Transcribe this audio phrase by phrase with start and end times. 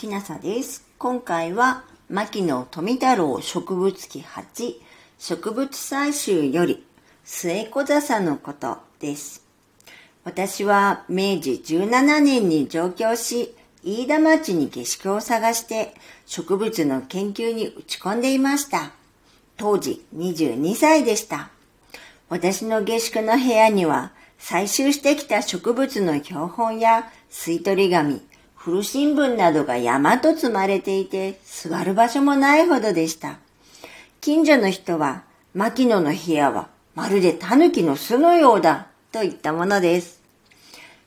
[0.00, 0.82] きなさです。
[0.96, 4.76] 今回は、牧野富太郎植物記8、
[5.18, 6.86] 植物採集より、
[7.22, 9.44] 末小笹のことです。
[10.24, 13.54] 私は明治17年に上京し、
[13.84, 15.94] 飯田町に下宿を探して
[16.24, 18.92] 植物の研究に打ち込んでいました。
[19.58, 21.50] 当時22歳でした。
[22.30, 28.22] 私の下宿の部屋には採集してきた植物の標本や吸い取り紙、
[28.62, 33.38] 古新聞などが山と積まれていて座る場所もないほどでした。
[34.20, 35.22] 近所の人は
[35.54, 40.20] 牧野の部屋はまるで狸の巣のようだと言ったものです。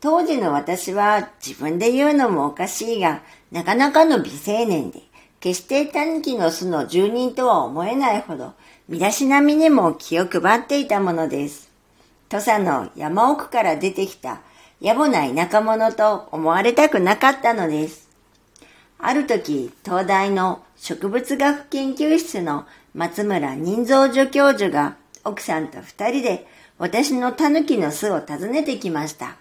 [0.00, 3.22] 当時の私は自分で言うのもおかしいが、
[3.52, 5.02] なかなかの美青年で、
[5.38, 8.54] 決して狸の巣の住人とは思えないほど、
[8.88, 11.70] 身だしなみにも気を配っていたものです。
[12.28, 14.40] 土佐の山奥から出てきた
[14.80, 18.08] 野暮な田舎者と思われたくなかったのです。
[18.98, 26.46] ある時、東大の植物学研究室の松村人蔵助教授が奥さんと二人で
[26.78, 29.36] 私の狸の巣を訪ねてきました。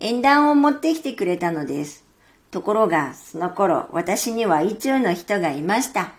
[0.00, 2.04] 縁談を持ってきてくれたのです。
[2.50, 6.12] ところが、その頃、私には意中の人がいました。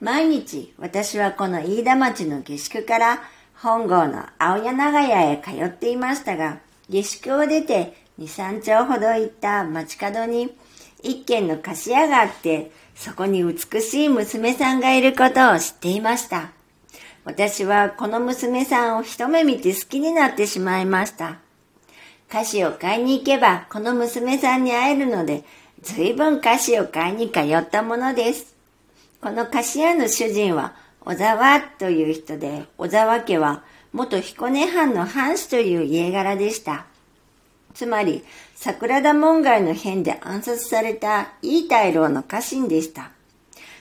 [0.00, 3.22] 毎日、私はこの飯田町の下宿から
[3.54, 10.54] 本郷の青柳屋へ通っていましたが、下宿を出て2、3丁ほど行った街角に
[11.02, 16.52] 一軒の菓子屋があって、そこに美しい娘さんがいることを知っていました。
[17.24, 21.38] 私はこの娘さんを一目見て好きになってしまいました。
[22.30, 25.44] 菓子を買いに行けばこの娘さんに会えるので、
[25.82, 28.54] ずいぶん菓子を買いに通ったものです。
[29.20, 33.62] この菓子屋の主人は小沢という人で、小沢家は
[33.94, 36.84] 元彦根藩の藩士という家柄でした。
[37.74, 38.24] つまり、
[38.56, 43.12] 桜田門外の変で暗殺された井太郎の家臣でした。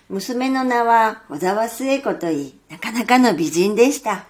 [0.09, 4.27] 娘の名は小沢末子といい、なかなかの美人でした。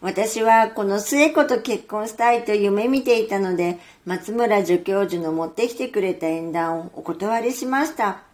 [0.00, 8.24] 私はこの末子と結婚したいと夢見ていたので、松村助教授の持ってきてくれた縁談をお断りしました。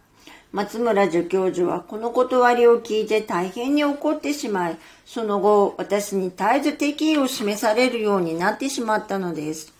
[0.51, 9.73] 松村助教授はこの断りを聞いて大変に怒ってしまい、その後私に絶えず敵意を示されるようになってしまったのです。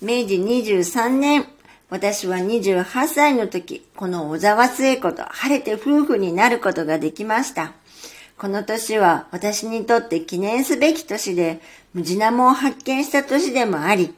[0.00, 1.46] 明治23年、
[1.90, 7.72] 私は28歳の時、この小沢末子と晴れて夫婦になることができました。
[8.38, 11.60] この年は私にとって記念すべき年で、
[11.92, 14.14] ムジナモを発見した年でもあり、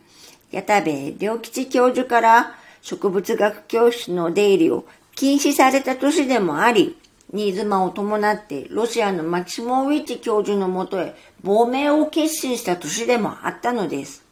[0.51, 4.85] 矢田部良吉教授から植物学教室の出入りを
[5.21, 6.97] 禁止された年でもあり、
[7.31, 14.25] 新妻を伴ってロシアのマキシモウィッチ教授のもとへ亡命を決心した年でもあったのです。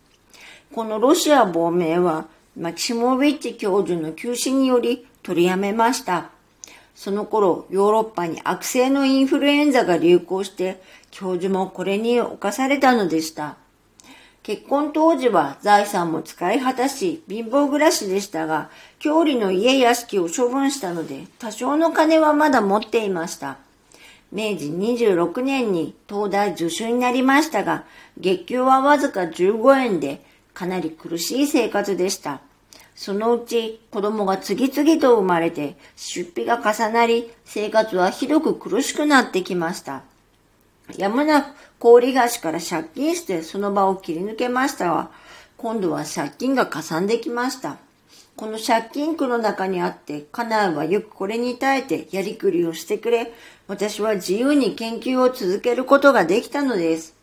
[0.74, 2.26] このロシア亡命は
[2.56, 6.30] マキシモウィッチ教授の休止により取りやめました。
[6.94, 13.58] その頃、ヨーロッパに悪性のインフルエンザが流行して、教授もこれに侵されたのでした。
[14.48, 23.58] 結婚当時は財産も使い果たし、貧乏暮らしでしたが、郷里の家屋敷を処分したので、多少の金はまだ持っていました。
[24.32, 27.84] 明治26年に東大助手になりましたが、
[28.16, 32.40] 月給はわずか15円で、かなり苦しい生活でした。
[32.94, 40.04] そのうち子供が次々と生まれて出費が重なり生活はひどく苦しくなってきました。
[40.96, 41.46] やむなく
[41.78, 45.10] 氷菓子から借金してその場を切り抜けましたが、
[45.56, 47.78] 今度は借金がかさんできました。
[48.36, 53.32] この借金苦の中にあって、家内はよくこれに耐えてやりくりをしてくれ、
[53.66, 57.16] 私は自由に研究を続けることができたのです。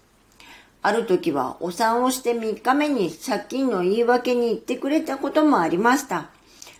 [0.81, 6.29] ある時はお産をして3日目に借金の言い訳に行ってくれたこともありました。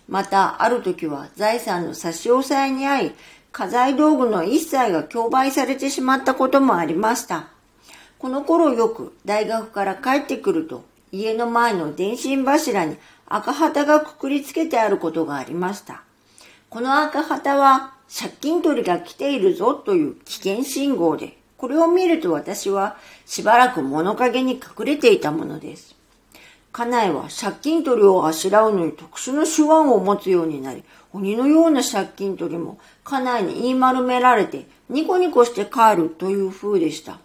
[0.06, 3.12] また、ある時は財産の差し押さえに遭い、
[3.58, 7.48] 家財道具の一切が競売されてしまったこともありました。
[8.18, 16.02] この頃よく大学から帰ってくると、家の前の電信柱に赤旗がくくりつけてあることがありました。
[16.68, 25.95] この赤旗は借金取りが来ているぞという危険信号で、これを見ると私はしばらく物陰に隠れていたものです。
[26.76, 30.84] 家内は借金取りをあしらうのに特殊な手腕を持つようになり、
[31.14, 37.18] 鬼のような借金取りも家内に言い丸められてニコニコして帰るという風でした。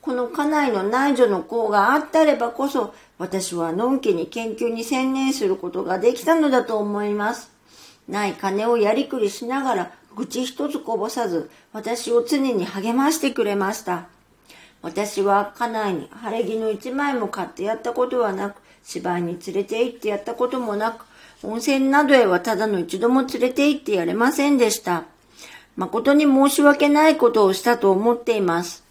[0.00, 7.50] この家内の内助の功があったればこそ、私はのんきに研究に専念することができたのだと思います。
[8.08, 14.08] ない金をやりくりしながら愚痴一つこぼさず、私を常に励ましてくれました。
[14.88, 21.04] 私は家内に晴れ着の一枚も買ってやったことはなく、芝居に連れて行ってやったこともなく、
[21.42, 25.04] 温泉などへはただの一度も連れて行ってやれませんでした。
[25.76, 28.82] 誠に申し訳ないことをしたと思っています。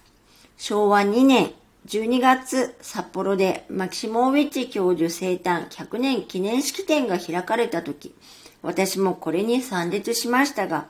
[0.57, 1.51] 昭和2年
[1.87, 8.13] 12月、札幌でマキシモーヴィッチ教授生誕100年記念式典が開かれた時、
[8.61, 10.85] 私もこれに参列しましたが、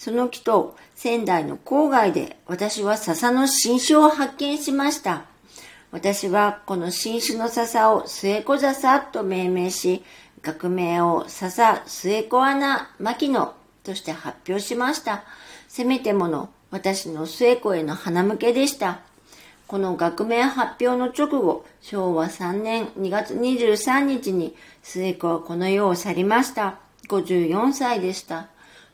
[0.00, 5.24] その木と仙台の郊外で私は笹の新種を発見しました。
[5.90, 10.02] 私はこの新種の笹を末子笹と命名し、
[10.40, 13.54] 学名を笹末子穴牧野
[13.84, 15.24] として発表しました。
[15.68, 19.00] せめてもの私の末子への花向けでした。
[19.66, 26.78] この学名発表の直後、昭和3年2月23日に末子はこの世を去りました。
[27.10, 28.48] 54歳でした。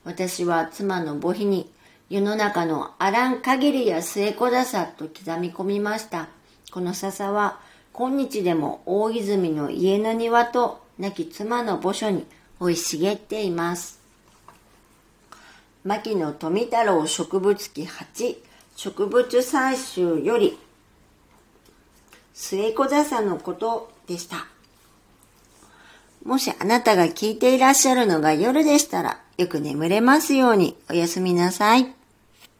[0.06, 1.68] 私は妻の母妃に
[2.08, 6.28] 世の中のあらん限りや末子ださと刻み込みました。
[6.70, 7.58] この笹は
[7.92, 12.24] 今日でも大泉の家の庭と亡き妻の墓所に
[12.60, 13.98] 生い茂っています。
[15.82, 18.36] 牧野富太郎植物記8
[18.76, 20.56] 植物採集より
[22.32, 24.46] 末子笹のことでした。
[26.24, 31.95] もしあなたが聞いていらっしゃるのが夜でしたら、よく眠れますようにおやすみなさい。